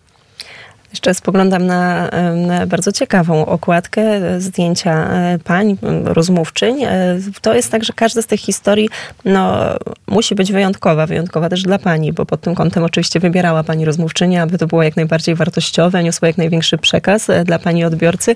Jeszcze 0.92 1.14
spoglądam 1.14 1.66
na, 1.66 2.10
na, 2.36 2.66
bardzo 2.66 2.92
ciekawą 2.92 3.46
okładkę 3.46 4.02
zdjęcia 4.42 4.92
e, 4.92 5.40
pań, 5.44 5.78
rozmówczyń. 6.04 6.84
E, 6.84 7.18
to 7.42 7.54
jest 7.54 7.72
tak, 7.72 7.84
że 7.84 7.94
każda 7.94 8.22
z 8.22 8.26
tych 8.26 8.40
historii 8.40 8.90
no, 9.26 9.58
musi 10.08 10.36
być 10.36 10.52
wyjątkowa, 10.52 11.06
wyjątkowa 11.06 11.50
też 11.50 11.64
dla 11.64 11.80
pani, 11.80 12.14
bo 12.14 12.26
pod 12.26 12.42
tym 12.42 12.56
kątem 12.56 12.84
oczywiście 12.84 13.20
wybierała 13.20 13.64
pani 13.64 13.86
rozmówczyni, 13.86 14.38
aby 14.38 14.58
to 14.58 14.68
było 14.68 14.84
jak 14.84 14.96
najbardziej 14.96 15.36
wartościowe, 15.36 16.04
niosło 16.04 16.28
jak 16.28 16.38
największy 16.38 16.78
przekaz 16.78 17.30
e, 17.30 17.44
dla 17.44 17.60
pani 17.60 17.86
odbiorcy. 17.86 18.36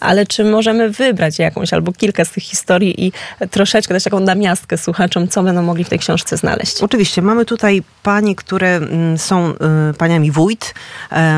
Ale 0.00 0.26
czy 0.26 0.44
możemy 0.44 0.90
wybrać 0.90 1.38
jakąś 1.38 1.72
albo 1.72 1.92
kilka 1.92 2.24
z 2.24 2.30
tych 2.30 2.44
historii 2.44 3.06
i 3.06 3.12
troszeczkę 3.50 3.94
dać 3.94 4.04
taką 4.04 4.20
namiastkę 4.20 4.78
słuchaczom, 4.78 5.28
co 5.28 5.42
będą 5.42 5.62
mogli 5.62 5.84
w 5.84 5.88
tej 5.88 5.98
książce 5.98 6.36
znaleźć? 6.36 6.80
Oczywiście. 6.82 7.22
Mamy 7.22 7.44
tutaj 7.44 7.82
panie, 8.02 8.34
które 8.34 8.76
mm, 8.76 9.18
są 9.18 9.52
paniami 9.98 10.30
wójt. 10.30 10.74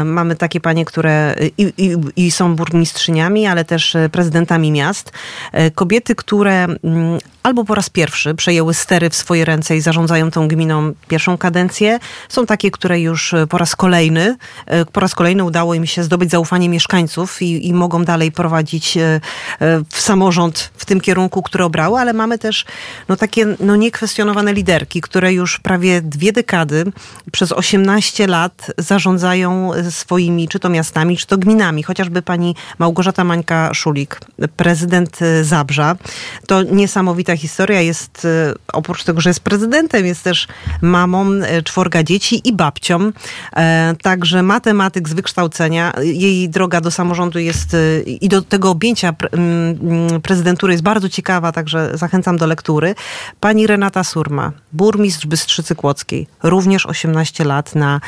Mamy 0.05 0.37
takie 0.37 0.58
takie 0.59 0.61
panie, 0.61 0.85
które 0.85 1.35
i, 1.59 1.73
i, 1.79 1.97
i 2.17 2.31
są 2.31 2.57
burmistrzyniami, 2.57 3.47
ale 3.47 3.65
też 3.65 3.97
prezydentami 4.13 4.73
miast. 4.73 5.13
E, 5.53 5.71
kobiety, 5.71 6.15
które 6.15 6.65
mm, 6.65 7.19
albo 7.49 7.65
po 7.65 7.75
raz 7.75 7.91
pierwszy 7.91 8.35
przejęły 8.35 8.75
stery 8.75 9.11
w 9.11 9.17
swoje 9.17 9.45
ręce 9.45 9.77
i 9.77 9.81
zarządzają 9.81 10.31
tą 10.31 10.49
gminą 10.49 10.93
pierwszą 11.09 11.39
kadencję. 11.39 11.99
Są 12.29 12.47
takie, 12.47 12.71
które 12.71 13.01
już 13.01 13.35
e, 13.35 13.47
po 13.47 13.59
raz 13.59 13.77
kolejny, 13.77 14.37
po 14.93 15.01
raz 15.01 15.15
kolejny 15.15 15.45
udało 15.45 15.75
im 15.75 15.87
się 15.87 16.03
zdobyć 16.03 16.31
zaufanie 16.31 16.69
mieszkańców 16.69 17.43
i, 17.43 17.69
i 17.69 17.75
mogą 17.75 18.05
dalej 18.05 18.33
prowadzić 18.33 18.99
w 19.91 20.01
samorząd 20.01 20.71
w 20.77 20.85
tym 20.85 21.01
kierunku, 21.01 21.43
który 21.43 21.65
obrały, 21.65 22.01
ale 22.01 22.13
mamy 22.13 22.39
też 22.39 22.65
no, 23.09 23.17
takie 23.17 23.47
no, 23.61 23.77
niekwestionowane 23.77 24.53
liderki, 24.53 25.01
które 25.01 25.33
już 25.33 25.59
prawie 25.59 26.03
dwie 26.03 26.33
dekady, 26.33 26.85
przez 27.33 27.53
18 27.53 28.27
lat 28.27 28.71
zarządzają 28.79 29.71
swoimi 29.91 30.49
czy 30.49 30.59
to 30.59 30.69
miastami, 30.69 31.17
czy 31.17 31.27
to 31.27 31.39
gminami. 31.39 31.83
Chociażby 31.83 32.23
pani 32.23 32.55
Małgorzata 32.79 33.25
Mańka-Szulik, 33.25 34.21
prezydent 34.57 35.19
Zabrza. 35.43 35.97
To 36.47 36.63
niesamowita 36.63 37.37
historia. 37.39 37.81
Jest, 37.81 38.25
y, 38.25 38.55
oprócz 38.73 39.05
tego, 39.05 39.21
że 39.21 39.31
jest 39.31 39.41
prezydentem, 39.41 40.07
jest 40.07 40.25
też 40.25 40.49
mamą 40.83 41.33
y, 41.33 41.63
czworga 41.63 42.03
dzieci 42.03 42.49
i 42.49 42.53
babcią. 42.53 43.13
E, 43.57 43.95
także 44.03 44.43
matematyk 44.43 45.09
z 45.09 45.13
wykształcenia. 45.13 45.93
Jej 46.03 46.49
droga 46.49 46.81
do 46.81 46.91
samorządu 46.91 47.39
jest 47.39 47.77
i 48.07 48.29
do 48.29 48.43
tego 48.43 48.71
objęcia 48.71 49.15
prezydentury 50.23 50.73
jest 50.73 50.83
bardzo 50.83 51.09
ciekawa, 51.09 51.53
także 51.53 51.91
zachęcam 51.95 52.37
do 52.37 52.47
lektury. 52.47 52.95
Pani 53.41 53.67
Renata 53.67 54.05
Surma, 54.05 54.53
burmistrz 54.73 55.27
Bystrzycy 55.27 55.75
Kłodzkiej, 55.75 56.27
również 56.43 56.87
18 56.87 57.45
lat 57.45 57.75
na, 57.75 58.01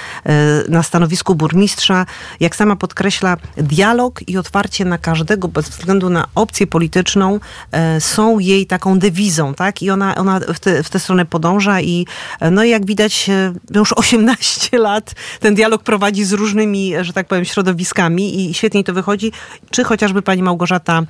na 0.69 0.83
stanowisku 0.83 1.35
burmistrza 1.35 2.07
jak 2.41 2.57
sama 2.57 2.77
podkreśla, 2.77 3.37
dialog 3.57 4.29
i 4.29 4.39
otwarcie 4.39 4.85
na 4.85 4.99
każdego 4.99 5.49
bez 5.49 5.69
względu 5.69 6.11
na 6.11 6.27
opcję 6.35 6.67
polityczną 6.67 7.41
e, 7.73 8.01
są 8.01 8.39
jej 8.39 8.67
taką 8.67 8.99
dewizą, 9.21 9.55
tak? 9.55 9.83
I 9.83 9.91
ona, 9.91 10.15
ona 10.15 10.41
w, 10.41 10.61
te, 10.61 10.83
w 10.83 10.91
tę 10.91 10.99
stronę 10.99 11.25
podąża 11.25 11.81
i 11.81 12.07
e, 12.41 12.51
no 12.51 12.65
jak 12.65 12.87
widać 12.87 13.29
e, 13.29 13.53
już 13.75 13.93
18 13.93 14.79
lat 14.89 15.15
ten 15.41 15.55
dialog 15.55 15.83
prowadzi 15.83 16.25
z 16.25 16.33
różnymi, 16.33 16.93
że 17.01 17.13
tak 17.13 17.27
powiem, 17.27 17.45
środowiskami 17.45 18.51
i 18.51 18.55
świetnie 18.55 18.85
to 18.85 18.93
wychodzi. 18.93 19.33
Czy 19.71 19.85
chociażby 19.85 20.23
pani 20.23 20.43
Małgorzata 20.43 21.03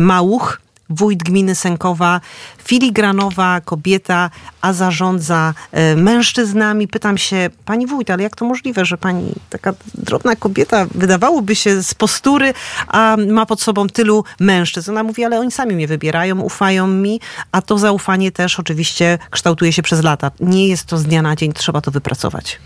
Małuch, 0.00 0.60
wójt 0.90 1.22
gminy 1.22 1.54
Sękowa, 1.54 2.20
filigranowa 2.64 3.60
kobieta, 3.60 4.30
a 4.60 4.72
zarządza 4.72 5.54
e, 5.72 5.96
mężczyznami. 5.96 6.88
Pytam 6.88 7.18
się, 7.18 7.50
pani 7.64 7.86
wójt, 7.86 8.10
ale 8.10 8.22
jak 8.22 8.36
to 8.36 8.44
możliwe, 8.44 8.84
że 8.84 8.98
pani 8.98 9.32
taka 9.50 9.72
drobna 9.94 10.36
kobieta, 10.36 10.86
wydawałoby 10.94 11.54
się 11.54 11.82
z 11.82 11.94
postury, 11.94 12.54
a 12.88 13.16
ma 13.28 13.46
pod 13.46 13.62
sobą 13.62 13.88
tylu 13.88 14.24
mężczyzn? 14.40 14.90
Ona 14.90 15.02
mówi, 15.02 15.24
ale 15.24 15.40
oni 15.40 15.50
sami 15.50 15.74
mnie 15.74 15.86
wybierają, 15.86 16.40
ufają 16.40 16.86
mi, 16.86 17.20
a 17.52 17.62
to 17.62 17.78
zaufanie 17.78 18.32
też 18.32 18.60
oczywiście 18.60 19.18
kształtuje 19.30 19.72
się 19.72 19.82
przez 19.82 20.02
lata. 20.02 20.30
Nie 20.40 20.68
jest 20.68 20.86
to 20.86 20.98
z 20.98 21.04
dnia 21.04 21.22
na 21.22 21.36
dzień, 21.36 21.52
trzeba 21.52 21.80
to 21.80 21.90
wypracować. 21.90 22.58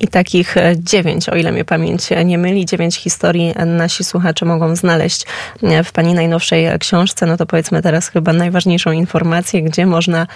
I 0.00 0.08
takich 0.08 0.56
e, 0.56 0.74
dziewięć, 0.78 1.28
o 1.28 1.36
ile 1.36 1.52
mnie 1.52 1.64
pamięć 1.64 2.02
nie 2.24 2.38
myli, 2.38 2.66
dziewięć 2.66 2.96
historii 2.96 3.54
nasi 3.66 4.04
słuchacze 4.04 4.46
mogą 4.46 4.76
znaleźć 4.76 5.26
e, 5.62 5.84
w 5.84 5.92
pani 5.92 6.14
najnowszej 6.14 6.78
książce. 6.78 7.26
No 7.26 7.36
to 7.36 7.46
powiedzmy 7.46 7.82
teraz 7.82 8.08
chyba 8.08 8.32
najważniejszą 8.32 8.92
informację, 8.92 9.17
gdzie 9.62 9.86
można 9.86 10.26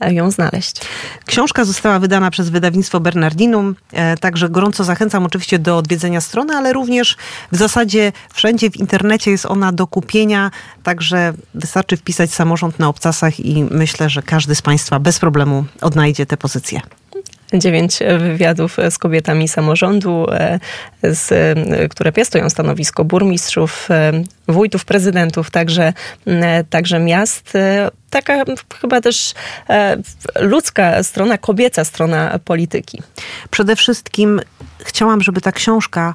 e, 0.00 0.14
ją 0.14 0.30
znaleźć. 0.30 0.80
Książka 1.26 1.64
została 1.64 1.98
wydana 1.98 2.30
przez 2.30 2.50
wydawnictwo 2.50 3.00
Bernardinum, 3.00 3.76
także 4.20 4.48
gorąco 4.48 4.84
zachęcam 4.84 5.26
oczywiście 5.26 5.58
do 5.58 5.76
odwiedzenia 5.76 6.20
strony, 6.20 6.56
ale 6.56 6.72
również 6.72 7.16
w 7.52 7.56
zasadzie 7.56 8.12
wszędzie 8.32 8.70
w 8.70 8.76
internecie 8.76 9.30
jest 9.30 9.46
ona 9.46 9.72
do 9.72 9.86
kupienia, 9.86 10.50
także 10.82 11.32
wystarczy 11.54 11.96
wpisać 11.96 12.34
samorząd 12.34 12.78
na 12.78 12.88
obcasach 12.88 13.40
i 13.40 13.64
myślę, 13.64 14.10
że 14.10 14.22
każdy 14.22 14.54
z 14.54 14.62
Państwa 14.62 14.98
bez 14.98 15.18
problemu 15.18 15.64
odnajdzie 15.80 16.26
te 16.26 16.36
pozycje 16.36 16.80
dziewięć 17.54 17.98
wywiadów 18.18 18.76
z 18.90 18.98
kobietami 18.98 19.48
samorządu, 19.48 20.26
e, 20.30 20.58
z, 21.02 21.32
e, 21.32 21.88
które 21.88 22.12
piastują 22.12 22.50
stanowisko 22.50 23.04
burmistrzów, 23.04 23.90
e, 23.90 24.12
wójtów, 24.48 24.84
prezydentów, 24.84 25.50
także, 25.50 25.92
także 26.70 26.98
miast. 26.98 27.52
Taka 28.10 28.44
chyba 28.80 29.00
też 29.00 29.34
ludzka 30.40 31.02
strona, 31.02 31.38
kobieca 31.38 31.84
strona 31.84 32.38
polityki. 32.44 33.02
Przede 33.50 33.76
wszystkim 33.76 34.40
chciałam, 34.78 35.22
żeby 35.22 35.40
ta 35.40 35.52
książka 35.52 36.14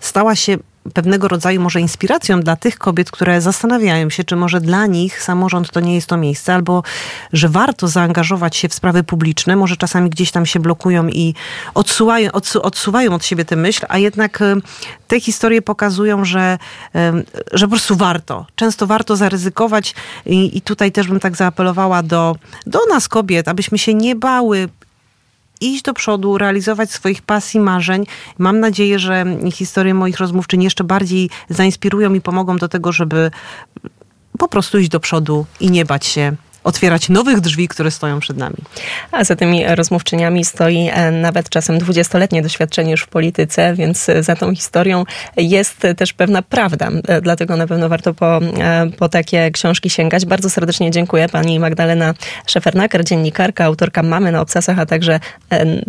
stała 0.00 0.36
się 0.36 0.56
pewnego 0.94 1.28
rodzaju 1.28 1.60
może 1.60 1.80
inspiracją 1.80 2.40
dla 2.40 2.56
tych 2.56 2.78
kobiet, 2.78 3.10
które 3.10 3.40
zastanawiają 3.40 4.10
się, 4.10 4.24
czy 4.24 4.36
może 4.36 4.60
dla 4.60 4.86
nich 4.86 5.22
samorząd 5.22 5.70
to 5.70 5.80
nie 5.80 5.94
jest 5.94 6.06
to 6.06 6.16
miejsce, 6.16 6.54
albo 6.54 6.82
że 7.32 7.48
warto 7.48 7.88
zaangażować 7.88 8.56
się 8.56 8.68
w 8.68 8.74
sprawy 8.74 9.04
publiczne. 9.04 9.56
Może 9.56 9.76
czasami 9.76 10.10
gdzieś 10.10 10.30
tam 10.30 10.46
się 10.46 10.60
blokują 10.60 11.08
i 11.08 11.34
odsuwają, 11.74 12.32
odsu, 12.32 12.62
odsuwają 12.62 13.14
od 13.14 13.24
siebie 13.24 13.44
tę 13.44 13.56
myśl, 13.56 13.86
a 13.88 13.98
jednak 13.98 14.42
e, 14.42 14.56
te 15.08 15.20
historie 15.20 15.62
pokazują, 15.62 16.24
że, 16.24 16.58
e, 16.94 17.12
że 17.52 17.66
po 17.66 17.70
prostu 17.70 17.96
warto. 17.96 18.46
Często 18.54 18.86
warto 18.86 19.16
zaryzykować 19.16 19.94
i, 20.26 20.56
i 20.56 20.60
tutaj 20.60 20.92
też 20.92 21.08
bym 21.08 21.20
tak 21.20 21.36
zaapelowała 21.36 22.02
do, 22.02 22.36
do 22.66 22.78
nas 22.88 23.08
kobiet, 23.08 23.48
abyśmy 23.48 23.78
się 23.78 23.94
nie 23.94 24.16
bały 24.16 24.68
iść 25.60 25.82
do 25.82 25.94
przodu, 25.94 26.38
realizować 26.38 26.90
swoich 26.90 27.22
pasji, 27.22 27.60
marzeń. 27.60 28.04
Mam 28.38 28.60
nadzieję, 28.60 28.98
że 28.98 29.24
historie 29.52 29.94
moich 29.94 30.18
rozmówczyń 30.18 30.62
jeszcze 30.62 30.84
bardziej 30.84 31.30
zainspirują 31.48 32.14
i 32.14 32.20
pomogą 32.20 32.56
do 32.56 32.68
tego, 32.68 32.92
żeby 32.92 33.30
po 34.38 34.48
prostu 34.48 34.78
iść 34.78 34.90
do 34.90 35.00
przodu 35.00 35.46
i 35.60 35.70
nie 35.70 35.84
bać 35.84 36.06
się 36.06 36.36
otwierać 36.66 37.08
nowych 37.08 37.40
drzwi, 37.40 37.68
które 37.68 37.90
stoją 37.90 38.20
przed 38.20 38.36
nami. 38.36 38.56
A 39.12 39.24
za 39.24 39.36
tymi 39.36 39.64
rozmówczyniami 39.66 40.44
stoi 40.44 40.90
nawet 41.12 41.48
czasem 41.48 41.78
dwudziestoletnie 41.78 42.42
doświadczenie 42.42 42.90
już 42.90 43.02
w 43.02 43.08
polityce, 43.08 43.74
więc 43.74 44.06
za 44.20 44.36
tą 44.36 44.54
historią 44.54 45.04
jest 45.36 45.82
też 45.96 46.12
pewna 46.12 46.42
prawda. 46.42 46.88
Dlatego 47.22 47.56
na 47.56 47.66
pewno 47.66 47.88
warto 47.88 48.14
po, 48.14 48.40
po 48.98 49.08
takie 49.08 49.50
książki 49.50 49.90
sięgać. 49.90 50.26
Bardzo 50.26 50.50
serdecznie 50.50 50.90
dziękuję 50.90 51.28
pani 51.28 51.60
Magdalena 51.60 52.14
Szefernaker, 52.46 53.04
dziennikarka, 53.04 53.64
autorka 53.64 54.02
Mamy 54.02 54.32
na 54.32 54.40
Obcasach, 54.40 54.78
a 54.78 54.86
także 54.86 55.20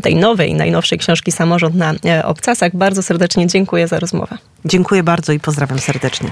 tej 0.01 0.15
nowej, 0.15 0.53
najnowszej 0.53 0.97
książki 0.97 1.31
Samorząd 1.31 1.75
na 1.75 1.93
Obcasach. 2.23 2.75
Bardzo 2.75 3.03
serdecznie 3.03 3.47
dziękuję 3.47 3.87
za 3.87 3.99
rozmowę. 3.99 4.37
Dziękuję 4.65 5.03
bardzo 5.03 5.33
i 5.33 5.39
pozdrawiam 5.39 5.79
serdecznie. 5.79 6.25